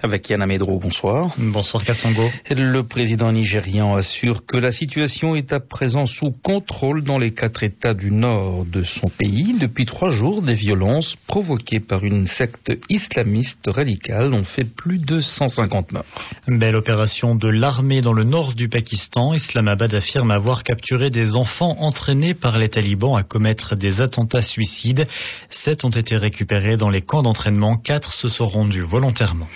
Avec 0.00 0.30
Yana 0.30 0.46
Medro, 0.46 0.78
bonsoir. 0.78 1.34
Bonsoir 1.38 1.84
Kassongo. 1.84 2.22
Le 2.50 2.82
président 2.82 3.32
nigérian 3.32 3.96
assure 3.96 4.46
que 4.46 4.56
la 4.56 4.70
situation 4.70 5.34
est 5.34 5.52
à 5.52 5.58
présent 5.58 6.06
sous 6.06 6.30
contrôle 6.30 7.02
dans 7.02 7.18
les 7.18 7.30
quatre 7.30 7.64
États 7.64 7.94
du 7.94 8.12
nord 8.12 8.64
de 8.64 8.82
son 8.82 9.08
pays. 9.08 9.56
Depuis 9.58 9.86
trois 9.86 10.10
jours, 10.10 10.42
des 10.42 10.54
violences 10.54 11.16
provoquées 11.26 11.80
par 11.80 12.04
une 12.04 12.26
secte 12.26 12.72
islamiste 12.88 13.64
radicale 13.66 14.34
ont 14.34 14.44
fait 14.44 14.62
plus 14.62 14.98
de 15.04 15.20
150 15.20 15.90
morts. 15.90 16.04
Belle 16.46 16.76
opération 16.76 17.34
de 17.34 17.48
l'armée 17.48 18.00
dans 18.00 18.12
le 18.12 18.24
nord 18.24 18.54
du 18.54 18.68
Pakistan. 18.68 19.34
Islamabad 19.34 19.92
affirme 19.92 20.30
avoir 20.30 20.62
capturé 20.62 21.10
des 21.10 21.34
enfants 21.34 21.76
entraînés 21.80 22.34
par 22.34 22.58
les 22.58 22.68
talibans 22.68 23.16
à 23.16 23.24
commettre 23.24 23.74
des 23.74 24.00
attentats 24.00 24.42
suicides. 24.42 25.06
Sept 25.50 25.84
ont 25.84 25.90
été 25.90 26.16
récupérés 26.16 26.76
dans 26.76 26.90
les 26.90 27.02
camps 27.02 27.22
d'entraînement. 27.22 27.76
Quatre 27.76 28.12
se 28.12 28.28
sont 28.28 28.46
rendus 28.46 28.82
volontairement. 28.82 29.48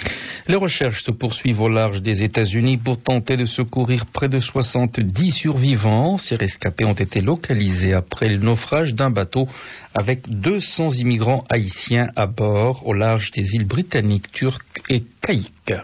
Les 0.48 0.56
recherches 0.56 1.04
se 1.04 1.10
poursuivent 1.10 1.60
au 1.60 1.68
large 1.68 2.02
des 2.02 2.22
États-Unis 2.22 2.77
pour 2.77 2.98
tenter 2.98 3.36
de 3.36 3.46
secourir 3.46 4.06
près 4.06 4.28
de 4.28 4.38
70 4.38 5.30
survivants. 5.30 6.18
Ces 6.18 6.36
rescapés 6.36 6.84
ont 6.84 6.92
été 6.92 7.20
localisés 7.20 7.95
après 7.95 8.28
le 8.28 8.38
naufrage 8.38 8.95
d'un 8.95 9.10
bateau 9.10 9.46
avec 9.94 10.28
200 10.28 10.91
immigrants 10.92 11.44
haïtiens 11.50 12.08
à 12.16 12.27
bord 12.27 12.86
au 12.86 12.92
large 12.92 13.30
des 13.30 13.56
îles 13.56 13.66
britanniques, 13.66 14.30
turques 14.33 14.83
et 14.88 15.03
caïques. 15.20 15.75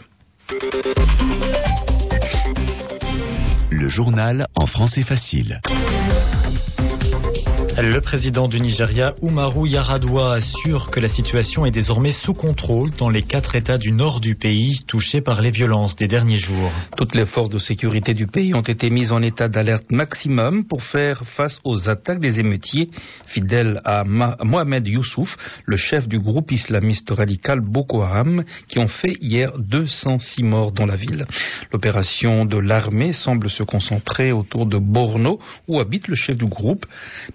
Le 3.70 3.88
journal 3.88 4.46
en 4.54 4.66
français 4.66 5.02
facile. 5.02 5.60
Le 7.80 8.00
président 8.00 8.48
du 8.48 8.60
Nigeria, 8.60 9.12
Umaru 9.22 9.68
Yaradua, 9.68 10.32
assure 10.34 10.90
que 10.90 10.98
la 10.98 11.06
situation 11.06 11.64
est 11.64 11.70
désormais 11.70 12.10
sous 12.10 12.34
contrôle 12.34 12.90
dans 12.90 13.08
les 13.08 13.22
quatre 13.22 13.54
États 13.54 13.76
du 13.76 13.92
nord 13.92 14.18
du 14.18 14.34
pays 14.34 14.80
touchés 14.84 15.20
par 15.20 15.40
les 15.40 15.52
violences 15.52 15.94
des 15.94 16.08
derniers 16.08 16.38
jours. 16.38 16.72
Toutes 16.96 17.14
les 17.14 17.24
forces 17.24 17.50
de 17.50 17.58
sécurité 17.58 18.14
du 18.14 18.26
pays 18.26 18.52
ont 18.52 18.62
été 18.62 18.90
mises 18.90 19.12
en 19.12 19.22
état 19.22 19.46
d'alerte 19.46 19.92
maximum 19.92 20.64
pour 20.64 20.82
faire 20.82 21.22
face 21.24 21.60
aux 21.62 21.88
attaques 21.88 22.18
des 22.18 22.40
émeutiers 22.40 22.90
fidèles 23.26 23.80
à 23.84 24.02
Mohamed 24.02 24.84
Youssouf, 24.84 25.36
le 25.64 25.76
chef 25.76 26.08
du 26.08 26.18
groupe 26.18 26.50
islamiste 26.50 27.10
radical 27.10 27.60
Boko 27.60 28.02
Haram, 28.02 28.42
qui 28.66 28.80
ont 28.80 28.88
fait 28.88 29.16
hier 29.20 29.52
206 29.56 30.42
morts 30.42 30.72
dans 30.72 30.86
la 30.86 30.96
ville. 30.96 31.26
L'opération 31.72 32.44
de 32.44 32.58
l'armée 32.58 33.12
semble 33.12 33.48
se 33.48 33.62
concentrer 33.62 34.32
autour 34.32 34.66
de 34.66 34.78
Borno, 34.78 35.38
où 35.68 35.78
habite 35.78 36.08
le 36.08 36.16
chef 36.16 36.36
du 36.36 36.46
groupe. 36.46 36.84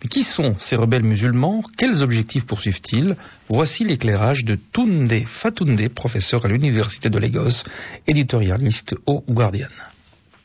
Mais 0.02 0.09
qui 0.09 0.33
sont 0.36 0.56
ces 0.58 0.76
rebelles 0.76 1.03
musulmans? 1.03 1.62
Quels 1.78 2.03
objectifs 2.03 2.45
poursuivent-ils? 2.48 3.16
Voici 3.50 3.84
l'éclairage 3.84 4.44
de 4.44 4.56
Tunde 4.73 5.14
Fatunde, 5.28 5.94
professeur 5.94 6.45
à 6.45 6.48
l'université 6.48 7.09
de 7.09 7.20
Lagos, 7.20 7.64
éditorialiste 8.08 8.95
au 9.06 9.23
Guardian. 9.30 9.70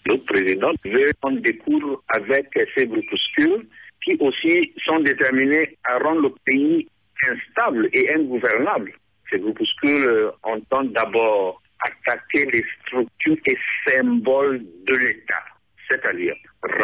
Le 0.04 0.18
président 0.30 0.72
veut 0.84 1.40
des 1.40 1.56
cours 1.56 2.02
avec 2.08 2.46
ces 2.74 2.86
groupuscules 2.86 3.66
qui 4.04 4.16
aussi 4.20 4.72
sont 4.84 5.00
déterminés 5.00 5.76
à 5.84 5.98
rendre 5.98 6.22
le 6.28 6.34
pays 6.44 6.86
instable 7.26 7.88
et 7.92 8.12
ingouvernable. 8.14 8.92
Ces 9.30 9.38
groupuscules 9.38 10.30
entendent 10.42 10.92
d'abord 10.92 11.62
attaquer 11.80 12.44
les 12.52 12.64
structures 12.82 13.36
et 13.46 13.56
symboles 13.86 14.62
de 14.86 14.96
l'État 14.96 15.44
c'est-à-dire 15.88 16.34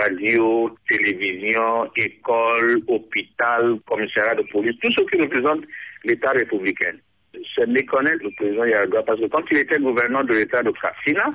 radio, 0.04 0.70
télévision, 0.88 1.91
école, 1.97 2.81
hôpital, 2.88 3.78
commissariat 3.87 4.34
de 4.34 4.42
police, 4.50 4.78
tout 4.81 4.92
ce 4.92 5.00
qui 5.03 5.20
représente 5.20 5.65
l'État 6.04 6.31
républicain. 6.31 6.92
C'est 7.54 7.66
méconnaître 7.66 8.22
le 8.25 8.31
président 8.37 8.65
Yaradua 8.65 9.03
parce 9.03 9.20
que 9.20 9.26
quand 9.26 9.42
il 9.50 9.59
était 9.59 9.78
gouverneur 9.78 10.25
de 10.25 10.34
l'État 10.34 10.62
de 10.62 10.72
Kassina, 10.72 11.32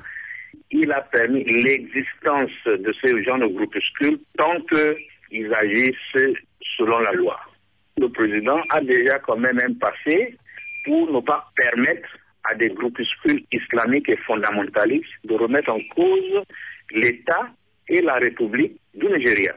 il 0.70 0.90
a 0.92 1.00
permis 1.02 1.44
l'existence 1.44 2.50
de 2.66 2.94
ces 3.02 3.22
gens 3.24 3.38
de 3.38 3.46
groupuscules 3.46 4.18
tant 4.36 4.60
qu'ils 4.62 5.54
agissent 5.54 6.36
selon 6.76 6.98
la 7.00 7.12
loi. 7.12 7.38
Le 7.98 8.08
président 8.08 8.60
a 8.70 8.80
déjà 8.80 9.18
quand 9.18 9.36
même 9.36 9.60
un 9.60 9.74
passé 9.74 10.36
pour 10.84 11.12
ne 11.12 11.20
pas 11.20 11.44
permettre 11.54 12.08
à 12.44 12.54
des 12.54 12.70
groupuscules 12.70 13.44
islamiques 13.52 14.08
et 14.08 14.16
fondamentalistes 14.16 15.06
de 15.24 15.34
remettre 15.34 15.70
en 15.70 15.80
cause 15.94 16.44
l'État 16.92 17.50
et 17.90 18.00
la 18.00 18.14
République 18.14 18.80
du 18.94 19.06
Nigeria. 19.06 19.54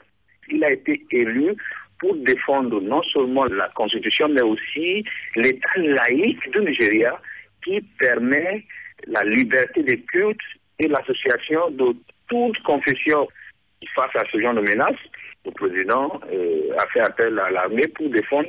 Il 0.50 0.64
a 0.64 0.72
été 0.72 1.06
élu 1.12 1.56
pour 2.00 2.16
défendre 2.18 2.82
non 2.82 3.02
seulement 3.04 3.46
la 3.46 3.70
Constitution, 3.70 4.28
mais 4.28 4.42
aussi 4.42 5.06
l'État 5.38 5.70
laïque 5.78 6.52
du 6.52 6.60
Nigeria 6.60 7.18
qui 7.64 7.80
permet 7.98 8.66
la 9.08 9.24
liberté 9.24 9.84
des 9.84 10.00
cultes 10.02 10.38
et 10.80 10.88
l'association 10.88 11.70
de 11.72 11.96
toute 12.28 12.62
confession 12.64 13.28
face 13.96 14.16
à 14.16 14.24
ce 14.32 14.42
genre 14.42 14.54
de 14.56 14.62
menaces. 14.62 15.00
Le 15.46 15.52
président 15.52 16.20
euh, 16.32 16.78
a 16.78 16.88
fait 16.88 17.02
appel 17.02 17.38
à 17.40 17.52
l'armée 17.52 17.88
pour 17.88 18.10
défendre 18.10 18.48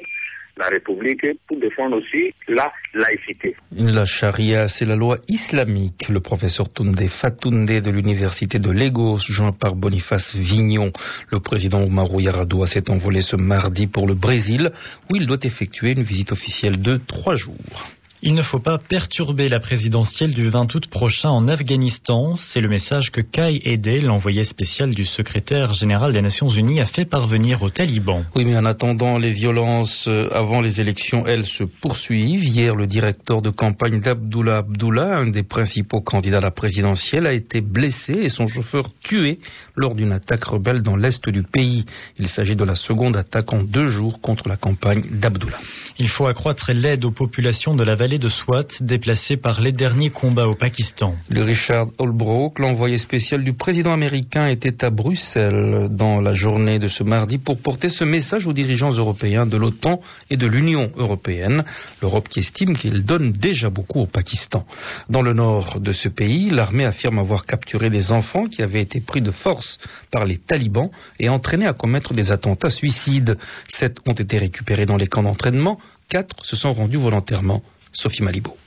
la 0.57 0.69
République 0.69 1.27
pour 1.49 1.59
défendre 1.59 1.97
aussi 1.97 2.33
la 2.49 2.73
laïcité. 2.95 3.57
La 3.73 4.05
charia, 4.05 4.69
c'est 4.69 4.85
la 4.85 4.97
loi 4.97 5.19
islamique. 5.29 6.09
Le 6.09 6.21
professeur 6.21 6.73
Tunde 6.73 7.09
Fatunde 7.09 7.67
de 7.67 7.91
l'université 7.91 8.59
de 8.59 8.71
Lagos, 8.71 9.19
joint 9.19 9.53
par 9.53 9.75
Boniface 9.75 10.37
Vignon, 10.37 10.93
le 11.31 11.41
président 11.41 11.83
Oumarou 11.83 12.21
Yaradua 12.21 12.67
s'est 12.67 12.91
envolé 12.91 13.21
ce 13.21 13.37
mardi 13.37 13.87
pour 13.87 14.07
le 14.07 14.15
Brésil, 14.15 14.73
où 15.11 15.17
il 15.17 15.27
doit 15.27 15.39
effectuer 15.43 15.93
une 15.93 16.03
visite 16.03 16.33
officielle 16.33 16.81
de 16.81 16.97
trois 16.97 17.35
jours. 17.35 17.91
Il 18.27 18.33
ne 18.33 18.41
faut 18.41 18.59
pas 18.59 18.79
perturber 18.79 19.51
la 19.51 19.61
présidentielle 19.61 20.33
du 20.33 20.49
20 20.49 20.75
août 20.75 20.87
prochain 20.87 21.29
en 21.29 21.47
Afghanistan. 21.47 22.37
C'est 22.37 22.63
le 22.63 22.71
message 22.71 23.13
que 23.13 23.21
Kai 23.21 23.61
Ede, 23.67 24.01
l'envoyé 24.03 24.45
spécial 24.45 24.95
du 24.95 25.05
secrétaire 25.05 25.75
général 25.75 26.15
des 26.15 26.23
Nations 26.23 26.49
Unies, 26.49 26.81
a 26.81 26.87
fait 26.87 27.05
parvenir 27.05 27.63
aux 27.63 27.69
talibans. 27.69 28.25
Oui, 28.35 28.47
mais 28.47 28.57
en 28.57 28.65
attendant, 28.65 29.19
les 29.19 29.33
violences 29.33 30.09
avant 30.31 30.63
les 30.63 30.81
élections, 30.81 31.27
elles, 31.27 31.45
se 31.45 31.65
poursuivent. 31.65 32.43
Hier, 32.43 32.75
le 32.75 32.87
directeur 32.87 33.43
de 33.43 33.51
campagne 33.51 34.01
d'Abdullah 34.01 34.57
Abdullah, 34.57 35.19
un 35.19 35.29
des 35.29 35.43
principaux 35.43 36.01
candidats 36.01 36.39
à 36.39 36.41
la 36.41 36.51
présidentielle, 36.51 37.27
a 37.27 37.35
été 37.35 37.61
blessé 37.61 38.15
et 38.15 38.31
son 38.31 38.47
chauffeur 38.47 38.89
tué 39.03 39.39
lors 39.77 39.95
d'une 39.95 40.13
attaque 40.13 40.45
rebelle 40.45 40.81
dans 40.81 40.97
l'est 40.97 41.29
du 41.29 41.43
pays. 41.43 41.85
Il 42.19 42.29
s'agit 42.29 42.57
de 42.57 42.65
la 42.65 42.75
seconde 42.75 43.19
attaque 43.19 43.53
en 43.53 43.63
deux 43.63 43.89
jours 43.89 44.23
contre 44.23 44.49
la 44.49 44.57
campagne 44.57 45.03
d'Abdullah. 45.11 45.59
Il 45.99 46.09
faut 46.09 46.27
accroître 46.27 46.73
l'aide 46.73 47.05
aux 47.05 47.11
populations 47.11 47.75
de 47.75 47.85
la 47.85 47.95
vallée 47.95 48.14
de 48.19 48.29
Swat 48.29 48.67
déplacées 48.81 49.37
par 49.37 49.61
les 49.61 49.73
derniers 49.73 50.11
combats 50.11 50.47
au 50.47 50.55
Pakistan. 50.55 51.15
Le 51.29 51.43
Richard 51.43 51.87
Holbrooke, 51.99 52.59
l'envoyé 52.59 52.99
spécial 52.99 53.43
du 53.43 53.53
président 53.53 53.93
américain, 53.93 54.47
était 54.47 54.85
à 54.85 54.91
Bruxelles 54.91 55.89
dans 55.91 56.21
la 56.21 56.33
journée 56.33 56.79
de 56.79 56.89
ce 56.89 57.03
mardi 57.03 57.39
pour 57.39 57.61
porter 57.61 57.89
ce 57.89 58.05
message 58.05 58.47
aux 58.47 58.53
dirigeants 58.53 58.93
européens 58.93 59.47
de 59.47 59.57
l'OTAN 59.57 60.01
et 60.31 60.37
de 60.37 60.47
l'Union 60.47 60.91
européenne. 60.97 61.65
L'Europe 62.03 62.29
qui 62.29 62.41
estime 62.41 62.77
qu'il 62.77 63.05
donne 63.05 63.33
déjà 63.33 63.71
beaucoup 63.71 64.01
au 64.01 64.07
Pakistan. 64.07 64.67
Dans 65.09 65.23
le 65.23 65.33
nord 65.33 65.81
de 65.81 65.93
ce 65.93 66.09
pays, 66.09 66.51
l'armée 66.51 66.85
affirme 66.85 67.19
avoir 67.19 67.47
capturé 67.47 67.91
des 67.91 68.13
enfants 68.13 68.47
qui 68.47 68.63
avaient 68.63 68.83
été 68.83 69.01
pris 69.01 69.23
de 69.23 69.31
force 69.31 69.79
par 70.11 70.25
les 70.25 70.39
talibans 70.39 70.91
et 71.19 71.29
entraînés 71.29 71.67
à 71.67 71.73
commettre 71.73 72.15
des 72.15 72.33
attentats 72.33 72.71
suicides. 72.71 73.37
Sept 73.69 73.99
ont 74.07 74.13
été 74.13 74.39
récupérés 74.39 74.87
dans 74.87 74.97
les 74.97 75.07
camps 75.07 75.23
d'entraînement, 75.23 75.79
quatre 76.09 76.45
se 76.45 76.57
sont 76.57 76.73
rendus 76.73 76.99
volontairement. 76.99 77.63
Sophie 77.95 78.23
Malibaud. 78.23 78.64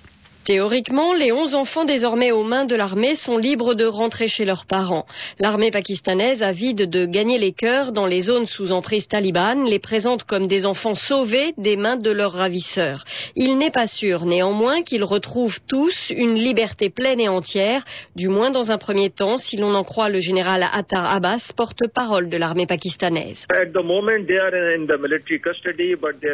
Théoriquement, 0.48 1.14
les 1.14 1.34
11 1.34 1.56
enfants 1.56 1.84
désormais 1.84 2.32
aux 2.32 2.46
mains 2.46 2.64
de 2.64 2.74
l'armée 2.74 3.16
sont 3.16 3.38
libres 3.38 3.74
de 3.74 3.84
rentrer 3.84 4.30
chez 4.30 4.46
leurs 4.46 4.66
parents. 4.66 5.06
L'armée 5.40 5.72
pakistanaise, 5.72 6.42
avide 6.42 6.90
de 6.90 7.06
gagner 7.06 7.38
les 7.38 7.52
cœurs 7.52 7.92
dans 7.92 8.06
les 8.06 8.22
zones 8.22 8.46
sous 8.46 8.72
emprise 8.72 9.10
talibane, 9.10 9.66
les 9.66 9.80
présente 9.80 10.24
comme 10.24 10.48
des 10.48 10.66
enfants 10.66 10.94
sauvés 10.94 11.54
des 11.58 11.76
mains 11.76 11.98
de 11.98 12.12
leurs 12.12 12.32
ravisseurs. 12.32 13.04
Il 13.36 13.58
n'est 13.58 13.72
pas 13.72 13.88
sûr 13.88 14.26
néanmoins 14.26 14.84
qu'ils 14.84 15.04
retrouvent 15.04 15.60
tous 15.68 16.14
une 16.16 16.36
liberté 16.36 16.90
pleine 16.90 17.20
et 17.20 17.28
entière, 17.28 17.84
du 18.16 18.30
moins 18.30 18.50
dans 18.50 18.72
un 18.72 18.78
premier 18.78 19.10
temps, 19.10 19.36
si 19.36 19.58
l'on 19.58 19.76
en 19.76 19.84
croit 19.84 20.08
le 20.08 20.22
général 20.22 20.64
Attar 20.72 21.14
Abbas, 21.14 21.52
porte-parole 21.58 22.30
de 22.30 22.38
l'armée 22.38 22.68
pakistanaise. 22.68 23.46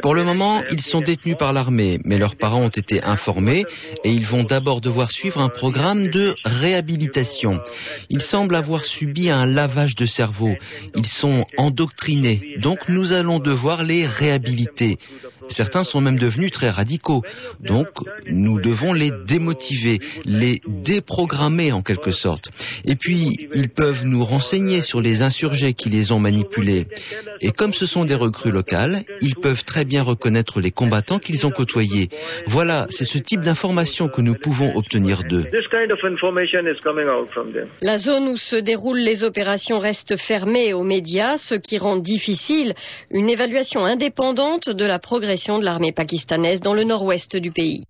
Pour 0.04 0.14
le 0.14 0.24
moment, 0.24 0.62
ils 0.70 0.82
sont 0.82 1.02
détenus 1.02 1.36
par 1.36 1.52
l'armée, 1.52 1.98
mais 2.06 2.20
leurs 2.20 2.36
parents 2.36 2.62
ont 2.62 2.70
été 2.70 3.02
informés 3.02 3.66
et 4.04 4.12
ils 4.12 4.26
vont 4.26 4.44
d'abord 4.44 4.82
devoir 4.82 5.12
suivre 5.12 5.40
un 5.40 5.50
programme 5.50 6.08
de 6.08 6.36
réhabilitation. 6.44 7.60
Ils 8.10 8.22
semblent 8.22 8.56
avoir 8.56 8.86
subi 8.86 9.30
un 9.30 9.46
lavage 9.46 9.96
de 9.96 10.06
cerveau. 10.06 10.54
Ils 10.96 11.06
sont 11.06 11.46
endoctrinés, 11.58 12.56
donc 12.60 12.90
nous 12.90 13.14
allons 13.14 13.40
devoir 13.40 13.84
les 13.84 14.06
réhabiliter. 14.06 14.98
Certains 15.50 15.84
sont 15.84 16.02
même 16.02 16.18
devenus 16.18 16.52
très 16.52 16.70
radicaux. 16.70 17.22
Donc, 17.60 17.88
nous 18.28 18.60
devons 18.60 18.94
les 18.94 19.12
démotiver, 19.28 20.00
les 20.26 20.62
déprogrammer 20.68 21.72
en 21.72 21.82
quelque 21.82 22.12
sorte. 22.12 22.50
Et 22.86 22.96
puis, 22.96 23.36
ils 23.54 23.70
peuvent 23.70 24.06
nous 24.06 24.24
renseigner 24.24 24.82
sur 24.82 25.02
les 25.02 25.22
insurgés 25.22 25.74
qui 25.74 25.90
les 25.90 26.12
ont 26.12 26.20
manipulés. 26.20 26.88
Et 27.42 27.52
comme 27.52 27.74
ce 27.74 27.86
sont 27.86 28.06
des 28.06 28.16
recrues 28.16 28.52
locales, 28.52 29.04
ils 29.22 29.36
peuvent 29.36 29.64
très 29.64 29.86
bien 29.86 30.04
reconnaître 30.04 30.62
les 30.62 30.72
combattants 30.72 31.20
qu'ils 31.20 31.46
ont 31.46 31.52
côtoyés. 31.52 32.10
Voilà, 32.48 32.88
c'est 32.90 33.06
ce 33.06 33.18
type 33.18 33.42
d'information 33.42 34.08
que 34.08 34.22
nous 34.22 34.36
pouvons 34.36 34.76
obtenir 34.76 35.24
d'eux. 35.24 35.46
La 37.82 37.98
zone 37.98 38.28
où 38.30 38.36
se 38.36 38.56
déroulent 38.56 39.00
les 39.00 39.24
opérations 39.24 39.80
reste 39.80 40.18
fermée 40.18 40.74
aux 40.74 40.84
médias, 40.84 41.38
ce 41.38 41.56
qui 41.56 41.78
rend 41.78 41.98
difficile 41.98 42.74
une 43.12 43.30
évaluation 43.30 43.86
indépendante 43.86 44.70
de 44.70 44.86
la 44.86 45.00
progression 45.00 45.33
de 45.34 45.66
l'armée 45.66 45.92
pakistanaise 45.92 46.62
dans 46.62 46.76
le 46.76 46.84
nord-ouest 46.84 47.36
du 47.36 47.52
pays. 47.52 47.84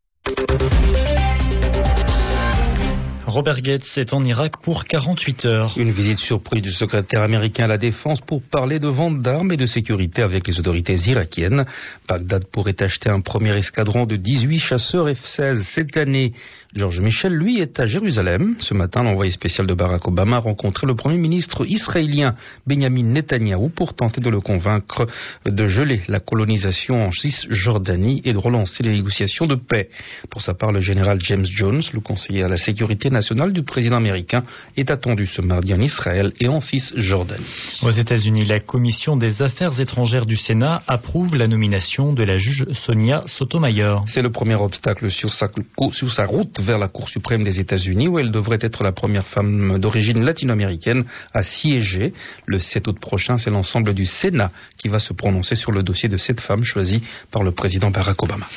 Robert 3.25 3.61
Gates 3.61 3.97
est 3.97 4.13
en 4.13 4.23
Irak 4.23 4.61
pour 4.61 4.85
48 4.85 5.45
heures. 5.45 5.73
Une 5.77 5.91
visite 5.91 6.19
surprise 6.19 6.61
du 6.61 6.71
secrétaire 6.71 7.21
américain 7.21 7.65
à 7.65 7.67
la 7.67 7.77
Défense 7.77 8.21
pour 8.21 8.41
parler 8.43 8.79
de 8.79 8.87
vente 8.87 9.19
d'armes 9.19 9.51
et 9.51 9.57
de 9.57 9.65
sécurité 9.65 10.21
avec 10.21 10.47
les 10.47 10.59
autorités 10.59 10.95
irakiennes. 11.07 11.65
Bagdad 12.07 12.45
pourrait 12.45 12.81
acheter 12.81 13.09
un 13.09 13.19
premier 13.19 13.57
escadron 13.57 14.05
de 14.05 14.15
18 14.15 14.59
chasseurs 14.59 15.09
F-16 15.09 15.55
cette 15.63 15.97
année. 15.97 16.31
Georges 16.75 17.01
Michel, 17.01 17.33
lui, 17.33 17.59
est 17.59 17.79
à 17.79 17.85
Jérusalem. 17.85 18.55
Ce 18.57 18.73
matin, 18.73 19.03
l'envoyé 19.03 19.29
spécial 19.29 19.67
de 19.67 19.75
Barack 19.75 20.07
Obama 20.07 20.37
a 20.37 20.39
rencontré 20.39 20.87
le 20.87 20.95
premier 20.95 21.19
ministre 21.19 21.69
israélien 21.69 22.35
Benjamin 22.65 23.03
Netanyahou 23.03 23.69
pour 23.69 23.93
tenter 23.93 24.21
de 24.21 24.29
le 24.31 24.39
convaincre 24.39 25.05
de 25.45 25.65
geler 25.67 26.01
la 26.07 26.19
colonisation 26.19 26.95
en 26.95 27.11
Cisjordanie 27.11 28.23
et 28.25 28.33
de 28.33 28.39
relancer 28.39 28.81
les 28.81 28.91
négociations 28.91 29.45
de 29.45 29.53
paix. 29.53 29.89
Pour 30.31 30.41
sa 30.41 30.55
part, 30.55 30.71
le 30.71 30.79
général 30.79 31.19
James 31.21 31.45
Jones, 31.45 31.83
le 31.93 31.99
conseiller 31.99 32.43
à 32.43 32.47
la 32.47 32.57
sécurité 32.57 33.11
nationale 33.11 33.53
du 33.53 33.61
président 33.61 33.97
américain, 33.97 34.43
est 34.75 34.89
attendu 34.89 35.27
ce 35.27 35.43
mardi 35.43 35.75
en 35.75 35.79
Israël 35.79 36.33
et 36.39 36.47
en 36.47 36.59
Cisjordanie. 36.59 37.45
Aux 37.83 37.91
États-Unis, 37.91 38.45
la 38.45 38.59
commission 38.59 39.15
des 39.15 39.43
affaires 39.43 39.79
étrangères 39.79 40.25
du 40.25 40.35
Sénat 40.35 40.81
approuve 40.87 41.35
la 41.35 41.47
nomination 41.47 42.13
de 42.13 42.23
la 42.23 42.37
juge 42.37 42.65
Sonia 42.71 43.21
Sotomayor. 43.27 44.05
C'est 44.07 44.23
le 44.23 44.31
premier 44.31 44.55
obstacle 44.55 45.11
sur 45.11 45.31
sa, 45.31 45.47
sur 45.91 46.11
sa 46.11 46.25
route 46.25 46.62
vers 46.63 46.77
la 46.77 46.87
Cour 46.87 47.09
suprême 47.09 47.43
des 47.43 47.59
États-Unis 47.59 48.07
où 48.07 48.19
elle 48.19 48.31
devrait 48.31 48.59
être 48.61 48.83
la 48.83 48.91
première 48.91 49.25
femme 49.25 49.77
d'origine 49.77 50.23
latino-américaine 50.23 51.05
à 51.33 51.43
siéger. 51.43 52.13
Le 52.45 52.59
7 52.59 52.87
août 52.87 52.99
prochain, 52.99 53.37
c'est 53.37 53.51
l'ensemble 53.51 53.93
du 53.93 54.05
Sénat 54.05 54.49
qui 54.77 54.87
va 54.87 54.99
se 54.99 55.13
prononcer 55.13 55.55
sur 55.55 55.71
le 55.71 55.83
dossier 55.83 56.09
de 56.09 56.17
cette 56.17 56.39
femme 56.39 56.63
choisie 56.63 57.03
par 57.31 57.43
le 57.43 57.51
président 57.51 57.91
Barack 57.91 58.21
Obama. 58.23 58.47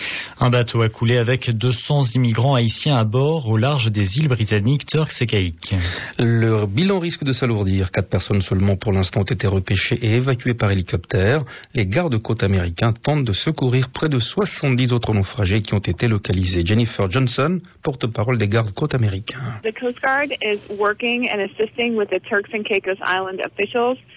Un 0.41 0.51
bateau 0.51 0.83
a 0.83 0.89
coulé 0.89 1.19
avec 1.19 1.51
200 1.51 2.15
immigrants 2.15 2.55
haïtiens 2.55 2.97
à 2.97 3.05
bord 3.05 3.49
au 3.51 3.57
large 3.57 3.91
des 3.91 4.19
îles 4.19 4.29
britanniques 4.29 4.87
Turks 4.87 5.21
et 5.21 5.27
Caïques. 5.27 5.75
Le 6.19 6.67
bilan 6.67 6.99
risque 6.99 7.25
de 7.25 7.33
s'alourdir. 7.33 7.91
Quatre 7.91 8.09
personnes 8.09 8.43
seulement 8.43 8.77
pour 8.77 8.93
l'instant 8.93 9.21
ont 9.21 9.25
été 9.25 9.47
repêchées 9.47 9.99
et 10.01 10.15
évacuées 10.15 10.55
par 10.55 10.71
hélicoptère. 10.71 11.45
Les 11.75 11.87
gardes-côtes 11.87 12.43
américains 12.43 12.93
tentent 12.93 13.25
de 13.25 13.33
secourir 13.33 13.91
près 13.91 14.09
de 14.09 14.19
70 14.19 14.93
autres 14.93 15.13
naufragés 15.13 15.61
qui 15.63 15.75
ont 15.75 15.79
été 15.79 16.07
localisés. 16.07 16.65
Jennifer 16.65 17.11
Johnson, 17.11 17.61
porte-parole 17.97 18.39
des 18.39 18.49
gardes-côtes 18.49 18.95
américains. 18.95 19.39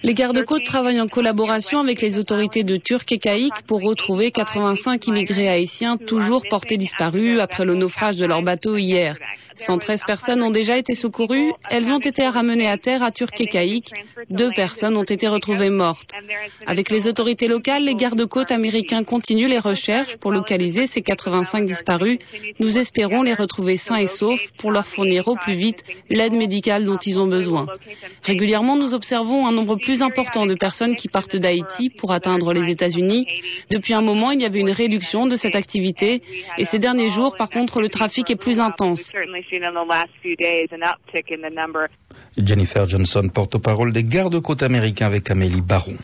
Les 0.02 0.14
gardes-côtes 0.14 0.64
travaillent 0.64 1.00
en 1.00 1.08
collaboration 1.08 1.78
avec 1.80 2.02
les 2.02 2.18
autorités 2.18 2.62
de 2.62 2.76
Turcs 2.76 3.10
et 3.10 3.18
Caïques 3.18 3.62
pour 3.66 3.82
retrouver 3.82 4.30
85 4.30 5.06
immigrés 5.06 5.48
haïtiens 5.48 5.96
toujours 5.96 6.42
portés 6.48 6.76
disparus 6.76 7.40
après 7.40 7.64
le 7.64 7.74
naufrage 7.74 8.16
de 8.16 8.26
leur 8.26 8.42
bateau 8.42 8.76
hier. 8.76 9.16
113 9.54 10.04
personnes 10.06 10.42
ont 10.42 10.50
déjà 10.50 10.76
été 10.78 10.94
secourues. 10.94 11.52
Elles 11.68 11.92
ont 11.92 11.98
été 11.98 12.26
ramenées 12.26 12.68
à 12.68 12.78
terre 12.78 13.02
à 13.02 13.10
Turquie-Caïque. 13.10 13.92
Deux 14.30 14.50
personnes 14.54 14.96
ont 14.96 15.04
été 15.04 15.28
retrouvées 15.28 15.70
mortes. 15.70 16.12
Avec 16.66 16.90
les 16.90 17.08
autorités 17.08 17.48
locales, 17.48 17.84
les 17.84 17.94
gardes-côtes 17.94 18.52
américains 18.52 19.04
continuent 19.04 19.48
les 19.48 19.58
recherches 19.58 20.16
pour 20.16 20.32
localiser 20.32 20.86
ces 20.86 21.02
85 21.02 21.66
disparus. 21.66 22.18
Nous 22.58 22.78
espérons 22.78 23.22
les 23.22 23.34
retrouver 23.34 23.69
sains 23.76 23.96
et 23.96 24.06
saufs 24.06 24.52
pour 24.58 24.70
leur 24.70 24.86
fournir 24.86 25.28
au 25.28 25.36
plus 25.36 25.54
vite 25.54 25.84
l'aide 26.08 26.34
médicale 26.34 26.84
dont 26.84 26.98
ils 26.98 27.20
ont 27.20 27.26
besoin. 27.26 27.66
Régulièrement, 28.22 28.76
nous 28.76 28.94
observons 28.94 29.46
un 29.46 29.52
nombre 29.52 29.76
plus 29.76 30.02
important 30.02 30.46
de 30.46 30.54
personnes 30.54 30.96
qui 30.96 31.08
partent 31.08 31.36
d'Haïti 31.36 31.90
pour 31.90 32.12
atteindre 32.12 32.52
les 32.52 32.70
États-Unis. 32.70 33.26
Depuis 33.70 33.94
un 33.94 34.02
moment, 34.02 34.30
il 34.30 34.40
y 34.40 34.44
avait 34.44 34.60
une 34.60 34.70
réduction 34.70 35.26
de 35.26 35.36
cette 35.36 35.56
activité 35.56 36.22
et 36.58 36.64
ces 36.64 36.78
derniers 36.78 37.08
jours, 37.08 37.36
par 37.36 37.50
contre, 37.50 37.80
le 37.80 37.88
trafic 37.88 38.30
est 38.30 38.36
plus 38.36 38.60
intense. 38.60 39.12
Jennifer 42.46 42.88
Johnson, 42.88 43.28
porte-parole 43.32 43.92
des 43.92 44.04
gardes-côtes 44.04 44.62
américains 44.62 45.06
avec 45.06 45.30
Amélie 45.30 45.60
Baron. 45.60 45.94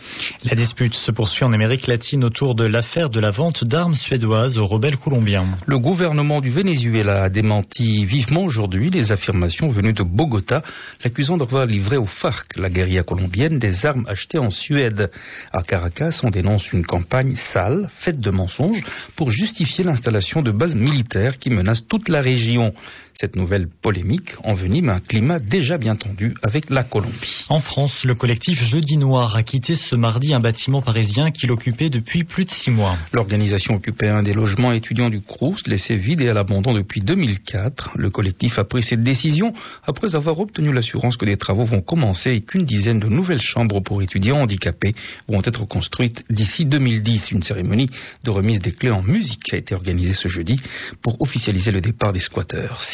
La 0.45 0.55
dispute 0.55 0.95
se 0.95 1.11
poursuit 1.11 1.45
en 1.45 1.53
Amérique 1.53 1.87
latine 1.87 2.25
autour 2.25 2.55
de 2.55 2.65
l'affaire 2.65 3.11
de 3.11 3.21
la 3.21 3.31
vente 3.31 3.65
d'armes 3.65 3.95
suédoises 3.95 4.59
aux 4.59 4.67
rebelles 4.67 4.97
colombiens. 4.97 5.57
Le 5.67 5.79
gouvernement 5.79 6.41
du 6.41 6.51
Venezuela 6.51 7.25
a 7.25 7.29
démenti 7.29 8.05
vivement 8.05 8.43
aujourd'hui 8.43 8.91
les 8.91 9.13
affirmations 9.13 9.69
venues 9.69 9.93
de 9.93 10.03
Bogota, 10.03 10.63
l'accusant 11.05 11.37
d'avoir 11.37 11.67
livré 11.67 11.97
aux 11.97 12.07
FARC, 12.07 12.57
la 12.57 12.69
guérilla 12.69 13.03
colombienne, 13.03 13.59
des 13.59 13.87
armes 13.87 14.07
achetées 14.09 14.39
en 14.39 14.51
Suède. 14.51 15.11
À 15.53 15.63
Caracas, 15.63 16.21
on 16.25 16.31
dénonce 16.31 16.73
une 16.73 16.85
campagne 16.85 17.37
sale, 17.37 17.89
faite 17.91 18.21
de 18.21 18.31
mensonges, 18.31 18.83
pour 19.15 19.31
justifier 19.31 19.85
l'installation 19.85 20.43
de 20.43 20.51
bases 20.51 20.77
militaires 20.77 21.39
qui 21.39 21.51
menacent 21.51 21.87
toute 21.87 22.09
la 22.09 22.21
région. 22.21 22.73
Cette 23.15 23.37
nouvelle 23.37 23.69
polémique 23.69 24.35
envenime 24.45 24.91
un 24.91 24.99
climat 24.99 25.39
déjà 25.39 25.79
bien 25.79 25.97
tendu 25.97 26.26
avec 26.43 26.71
la 26.71 26.85
Colombie. 26.85 27.47
En 27.49 27.61
France, 27.61 28.05
le 28.05 28.15
collectif 28.15 28.63
Jeudi 28.63 28.97
Noir 28.97 29.37
a 29.37 29.43
quitté 29.43 29.75
ce 29.75 29.95
mardi 29.95 30.35
un 30.35 30.41
bâtiment 30.41 30.83
parisien 30.83 31.31
qu'il 31.31 31.51
occupait 31.51 31.89
depuis 31.89 32.25
plus 32.25 32.45
de 32.45 32.51
six 32.51 32.71
mois. 32.71 32.97
L'organisation 33.13 33.75
occupait 33.75 34.09
un 34.09 34.23
des 34.23 34.33
logements 34.33 34.73
étudiants 34.73 35.11
du 35.11 35.21
Crous, 35.21 35.67
laissé 35.67 35.95
vide 35.95 36.21
et 36.23 36.29
à 36.29 36.35
l'abandon 36.35 36.75
depuis 36.75 37.01
2004. 37.01 37.93
Le 37.97 38.11
collectif 38.11 38.59
a 38.59 38.65
pris 38.65 38.83
cette 38.83 39.03
décision 39.03 39.53
après 39.85 40.17
avoir 40.17 40.39
obtenu 40.41 40.73
l'assurance 40.73 41.17
que 41.17 41.27
des 41.27 41.37
travaux 41.37 41.65
vont 41.65 41.81
commencer 41.81 42.31
et 42.31 42.41
qu'une 42.41 42.65
dizaine 42.65 42.99
de 42.99 43.09
nouvelles 43.09 43.41
chambres 43.41 43.81
pour 43.81 44.03
étudiants 44.03 44.39
handicapés 44.39 44.95
vont 45.29 45.43
être 45.45 45.65
construites 45.67 46.25
d'ici 46.31 46.65
2010. 46.65 47.33
Une 47.33 47.43
cérémonie 47.43 47.91
de 48.25 48.31
remise 48.31 48.61
des 48.61 48.73
clés 48.73 48.91
en 48.91 49.03
musique 49.03 49.53
a 49.53 49.57
été 49.57 49.75
organisée 49.75 50.15
ce 50.15 50.29
jeudi 50.29 50.57
pour 51.03 51.21
officialiser 51.21 51.71
le 51.71 51.81
départ 51.81 52.13
des 52.13 52.21
squatteurs. 52.21 52.85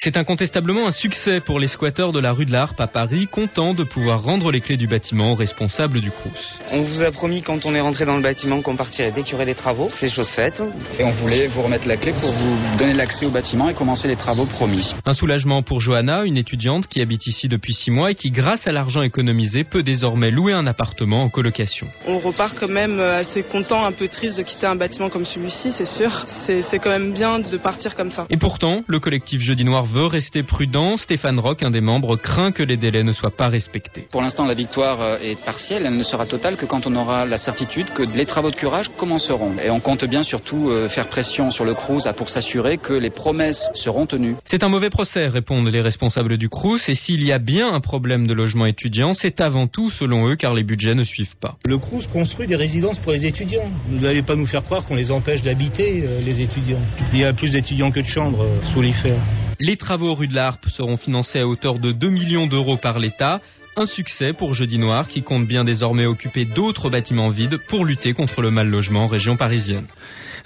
C'est 0.00 0.16
incontestablement 0.16 0.86
un 0.86 0.92
succès 0.92 1.40
pour 1.40 1.58
les 1.58 1.66
squatteurs 1.66 2.12
de 2.12 2.20
la 2.20 2.32
rue 2.32 2.46
de 2.46 2.52
la 2.52 2.62
Harpe 2.62 2.80
à 2.80 2.86
Paris, 2.86 3.26
contents 3.26 3.74
de 3.74 3.82
pouvoir 3.82 4.22
rendre 4.22 4.52
les 4.52 4.60
clés 4.60 4.76
du 4.76 4.86
bâtiment 4.86 5.32
aux 5.32 5.34
responsables 5.34 6.00
du 6.00 6.12
Crous. 6.12 6.30
On 6.70 6.82
vous 6.82 7.02
a 7.02 7.10
promis 7.10 7.42
quand 7.42 7.66
on 7.66 7.74
est 7.74 7.80
rentré 7.80 8.04
dans 8.04 8.14
le 8.14 8.22
bâtiment 8.22 8.62
qu'on 8.62 8.76
partirait 8.76 9.10
dès 9.10 9.22
qu'il 9.24 9.32
y 9.32 9.34
aurait 9.34 9.44
des 9.44 9.56
travaux. 9.56 9.90
C'est 9.92 10.08
chose 10.08 10.28
faite. 10.28 10.62
Et 11.00 11.02
on 11.04 11.10
voulait 11.10 11.48
vous 11.48 11.62
remettre 11.62 11.88
la 11.88 11.96
clé 11.96 12.12
pour 12.12 12.30
vous 12.30 12.78
donner 12.78 12.94
l'accès 12.94 13.26
au 13.26 13.30
bâtiment 13.30 13.68
et 13.70 13.74
commencer 13.74 14.06
les 14.06 14.14
travaux 14.14 14.46
promis. 14.46 14.94
Un 15.04 15.14
soulagement 15.14 15.64
pour 15.64 15.80
Johanna, 15.80 16.22
une 16.22 16.36
étudiante 16.36 16.86
qui 16.86 17.00
habite 17.00 17.26
ici 17.26 17.48
depuis 17.48 17.74
six 17.74 17.90
mois 17.90 18.12
et 18.12 18.14
qui, 18.14 18.30
grâce 18.30 18.68
à 18.68 18.70
l'argent 18.70 19.02
économisé, 19.02 19.64
peut 19.64 19.82
désormais 19.82 20.30
louer 20.30 20.52
un 20.52 20.68
appartement 20.68 21.24
en 21.24 21.28
colocation. 21.28 21.88
On 22.06 22.20
repart 22.20 22.56
quand 22.56 22.68
même 22.68 23.00
assez 23.00 23.42
content, 23.42 23.84
un 23.84 23.90
peu 23.92 24.06
triste 24.06 24.38
de 24.38 24.44
quitter 24.44 24.66
un 24.66 24.76
bâtiment 24.76 25.10
comme 25.10 25.24
celui-ci, 25.24 25.72
c'est 25.72 25.84
sûr. 25.84 26.22
C'est 26.28 26.78
quand 26.78 26.90
même 26.90 27.12
bien 27.12 27.40
de 27.40 27.56
partir 27.56 27.96
comme 27.96 28.12
ça. 28.12 28.28
Et 28.30 28.36
pourtant, 28.36 28.84
le 28.86 29.00
collectif 29.00 29.40
Jeudi 29.40 29.64
Noir 29.64 29.87
veut 29.88 30.06
rester 30.06 30.42
prudent. 30.42 30.96
Stéphane 30.96 31.38
Rock, 31.38 31.62
un 31.62 31.70
des 31.70 31.80
membres, 31.80 32.16
craint 32.16 32.52
que 32.52 32.62
les 32.62 32.76
délais 32.76 33.02
ne 33.02 33.12
soient 33.12 33.30
pas 33.30 33.48
respectés. 33.48 34.06
Pour 34.10 34.22
l'instant, 34.22 34.46
la 34.46 34.54
victoire 34.54 35.00
euh, 35.00 35.16
est 35.22 35.42
partielle. 35.42 35.84
Elle 35.86 35.96
ne 35.96 36.02
sera 36.02 36.26
totale 36.26 36.56
que 36.56 36.66
quand 36.66 36.86
on 36.86 36.94
aura 36.94 37.24
la 37.24 37.38
certitude 37.38 37.86
que 37.94 38.02
les 38.02 38.26
travaux 38.26 38.50
de 38.50 38.56
curage 38.56 38.90
commenceront. 38.90 39.54
Et 39.62 39.70
on 39.70 39.80
compte 39.80 40.04
bien 40.04 40.22
surtout 40.22 40.68
euh, 40.68 40.88
faire 40.88 41.08
pression 41.08 41.50
sur 41.50 41.64
le 41.64 41.74
Crous 41.74 42.06
pour 42.16 42.28
s'assurer 42.28 42.78
que 42.78 42.92
les 42.92 43.10
promesses 43.10 43.70
seront 43.74 44.06
tenues. 44.06 44.36
C'est 44.44 44.64
un 44.64 44.68
mauvais 44.68 44.90
procès, 44.90 45.26
répondent 45.26 45.68
les 45.68 45.80
responsables 45.80 46.36
du 46.36 46.48
Crous. 46.48 46.88
Et 46.88 46.94
s'il 46.94 47.24
y 47.24 47.32
a 47.32 47.38
bien 47.38 47.68
un 47.72 47.80
problème 47.80 48.26
de 48.26 48.34
logement 48.34 48.66
étudiant, 48.66 49.14
c'est 49.14 49.40
avant 49.40 49.66
tout 49.66 49.90
selon 49.90 50.28
eux 50.28 50.36
car 50.36 50.54
les 50.54 50.64
budgets 50.64 50.94
ne 50.94 51.04
suivent 51.04 51.36
pas. 51.36 51.56
Le 51.64 51.78
Crous 51.78 52.06
construit 52.06 52.46
des 52.46 52.56
résidences 52.56 52.98
pour 52.98 53.12
les 53.12 53.26
étudiants. 53.26 53.70
Vous 53.88 54.00
n'allez 54.00 54.22
pas 54.22 54.36
nous 54.36 54.46
faire 54.46 54.64
croire 54.64 54.84
qu'on 54.84 54.96
les 54.96 55.10
empêche 55.10 55.42
d'habiter, 55.42 56.04
euh, 56.04 56.20
les 56.20 56.42
étudiants. 56.42 56.82
Il 57.12 57.20
y 57.20 57.24
a 57.24 57.32
plus 57.32 57.52
d'étudiants 57.52 57.90
que 57.90 58.00
de 58.00 58.06
chambres 58.06 58.46
sous 58.62 58.82
l'IFER. 58.82 59.16
Les 59.60 59.76
travaux 59.78 60.14
rue 60.14 60.28
de 60.28 60.34
la 60.34 60.48
Harpe 60.48 60.68
seront 60.68 60.96
financés 60.96 61.38
à 61.40 61.46
hauteur 61.46 61.78
de 61.78 61.92
2 61.92 62.10
millions 62.10 62.46
d'euros 62.46 62.76
par 62.76 62.98
l'État. 62.98 63.40
Un 63.76 63.86
succès 63.86 64.32
pour 64.32 64.54
Jeudi 64.54 64.78
Noir 64.78 65.08
qui 65.08 65.22
compte 65.22 65.46
bien 65.46 65.64
désormais 65.64 66.04
occuper 66.04 66.44
d'autres 66.44 66.90
bâtiments 66.90 67.30
vides 67.30 67.56
pour 67.68 67.84
lutter 67.84 68.12
contre 68.12 68.42
le 68.42 68.50
mal 68.50 68.68
logement 68.68 69.04
en 69.04 69.06
région 69.06 69.36
parisienne. 69.36 69.86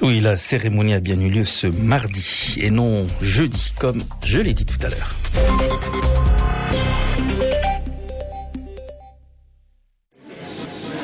Oui, 0.03 0.21
la 0.21 0.37
cérémonie 0.37 0.95
a 0.95 1.01
bien 1.01 1.19
eu 1.21 1.29
lieu 1.29 1.45
ce 1.45 1.67
mardi 1.67 2.57
et 2.59 2.71
non 2.71 3.07
jeudi, 3.21 3.73
comme 3.79 4.03
je 4.25 4.41
l'ai 4.41 4.53
dit 4.53 4.67
tout 4.67 4.79
à 4.85 4.91
l'heure. 4.91 5.17